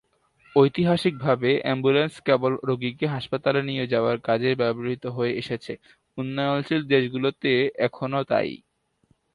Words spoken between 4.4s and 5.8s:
ব্যবহৃত হয়ে এসেছে;